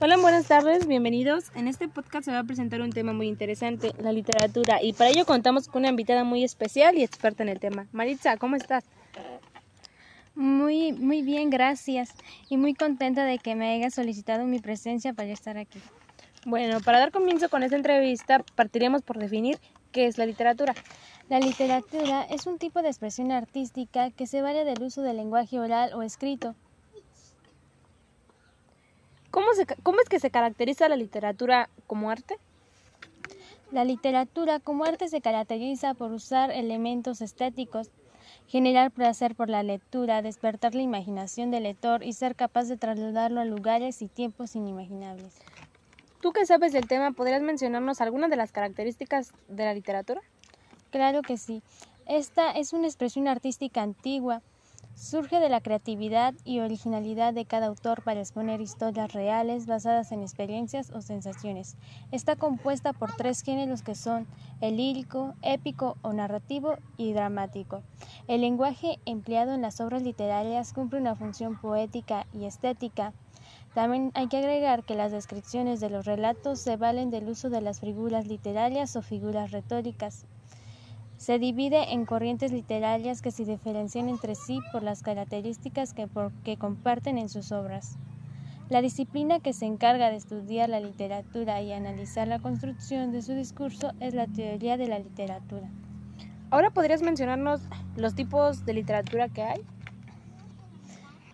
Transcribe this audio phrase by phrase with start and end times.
[0.00, 1.50] Hola, buenas tardes, bienvenidos.
[1.56, 5.10] En este podcast se va a presentar un tema muy interesante, la literatura, y para
[5.10, 7.88] ello contamos con una invitada muy especial y experta en el tema.
[7.90, 8.84] Maritza, ¿cómo estás?
[10.36, 12.14] Muy, muy bien, gracias.
[12.48, 15.80] Y muy contenta de que me haya solicitado mi presencia para estar aquí.
[16.46, 19.58] Bueno, para dar comienzo con esta entrevista, partiremos por definir
[19.90, 20.76] qué es la literatura.
[21.28, 25.58] La literatura es un tipo de expresión artística que se vale del uso del lenguaje
[25.58, 26.54] oral o escrito
[29.82, 32.36] ¿Cómo, es que se caracteriza la literatura como arte?
[33.70, 37.90] La literatura como arte se caracteriza por usar elementos estéticos,
[38.46, 43.40] generar placer por la lectura, despertar la imaginación del lector y ser capaz de trasladarlo
[43.40, 45.38] a lugares y tiempos inimaginables.
[46.20, 50.20] Tú que sabes del tema, ¿podrías mencionarnos algunas de las características de la literatura?
[50.90, 51.62] Claro que sí.
[52.06, 54.42] Esta es una expresión artística antigua
[54.98, 60.22] Surge de la creatividad y originalidad de cada autor para exponer historias reales basadas en
[60.22, 61.76] experiencias o sensaciones.
[62.10, 64.26] Está compuesta por tres géneros que son
[64.60, 67.84] el lírico, épico o narrativo y dramático.
[68.26, 73.12] El lenguaje empleado en las obras literarias cumple una función poética y estética.
[73.74, 77.60] También hay que agregar que las descripciones de los relatos se valen del uso de
[77.60, 80.26] las figuras literarias o figuras retóricas.
[81.18, 87.18] Se divide en corrientes literarias que se diferencian entre sí por las características que, comparten
[87.18, 87.98] en sus obras.
[88.68, 93.32] La disciplina que se encarga de estudiar la literatura y analizar la construcción de su
[93.32, 95.68] discurso es la teoría de la literatura.
[96.50, 97.62] Ahora podrías mencionarnos
[97.96, 99.60] los tipos de literatura que hay.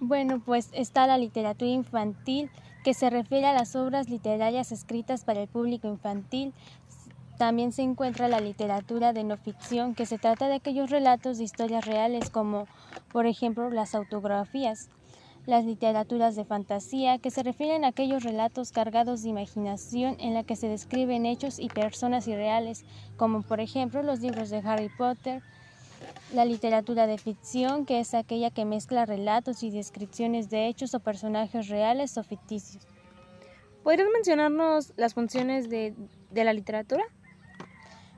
[0.01, 2.51] Bueno, pues está la literatura infantil,
[2.85, 6.53] que se refiere a las obras literarias escritas para el público infantil,
[7.39, 11.45] también se encuentra la literatura de no ficción, que se trata de aquellos relatos de
[11.45, 12.67] historias reales como,
[13.13, 14.89] por ejemplo, las autografías.
[15.47, 20.45] Las literaturas de fantasía, que se refieren a aquellos relatos cargados de imaginación en la
[20.45, 22.85] que se describen hechos y personas irreales,
[23.19, 25.43] como por ejemplo los libros de Harry Potter.
[26.33, 31.01] La literatura de ficción, que es aquella que mezcla relatos y descripciones de hechos o
[31.01, 32.87] personajes reales o ficticios.
[33.83, 35.95] ¿Podrías mencionarnos las funciones de,
[36.31, 37.05] de la literatura?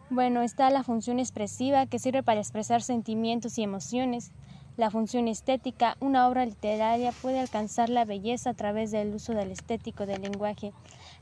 [0.09, 4.31] Bueno, está la función expresiva que sirve para expresar sentimientos y emociones.
[4.77, 9.51] La función estética, una obra literaria puede alcanzar la belleza a través del uso del
[9.51, 10.73] estético del lenguaje.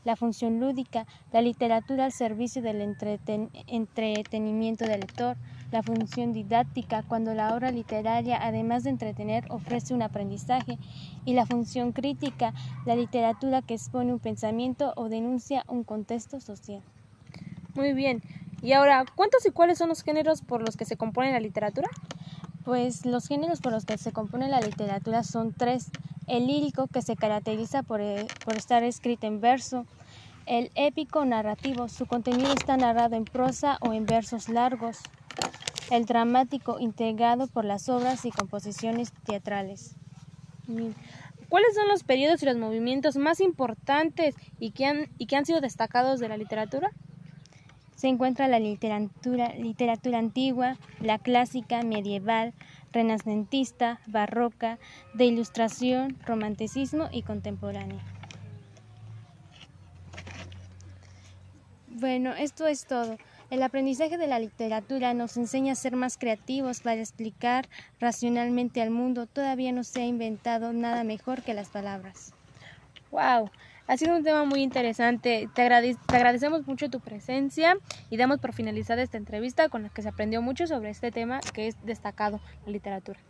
[0.05, 5.39] La función lúdica, la literatura al servicio del entretenimiento del lector.
[5.73, 10.77] La función didáctica, cuando la obra literaria, además de entretener, ofrece un aprendizaje.
[11.25, 12.53] Y la función crítica,
[12.85, 16.83] la literatura que expone un pensamiento o denuncia un contexto social.
[17.75, 18.23] Muy bien.
[18.65, 21.87] Y ahora, ¿cuántos y cuáles son los géneros por los que se compone la literatura?
[22.65, 25.91] Pues los géneros por los que se compone la literatura son tres.
[26.27, 29.85] El lírico, que se caracteriza por, eh, por estar escrito en verso.
[30.47, 35.01] El épico narrativo, su contenido está narrado en prosa o en versos largos.
[35.91, 39.95] El dramático, integrado por las obras y composiciones teatrales.
[41.51, 45.45] ¿Cuáles son los periodos y los movimientos más importantes y que han, y que han
[45.45, 46.93] sido destacados de la literatura?
[48.05, 52.53] Se encuentra la literatura, antigua, la clásica, medieval,
[52.93, 54.79] renacentista, barroca,
[55.15, 58.05] de ilustración, romanticismo y contemporánea.
[61.89, 63.17] Bueno, esto es todo.
[63.49, 68.91] El aprendizaje de la literatura nos enseña a ser más creativos para explicar racionalmente al
[68.91, 69.25] mundo.
[69.25, 72.35] Todavía no se ha inventado nada mejor que las palabras.
[73.11, 73.49] ¡Wow!
[73.87, 75.49] Ha sido un tema muy interesante.
[75.55, 77.77] Te, agradecemos mucho tu presencia
[78.09, 81.41] y damos por finalizada esta entrevista con la que se aprendió mucho sobre este tema
[81.53, 83.21] que es destacado, la literatura.